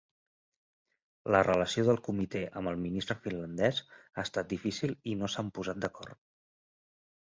[1.35, 5.87] La relació del Comité amb el ministre finlandés ha estat difícil i no s'han posat
[5.87, 6.25] d'acord.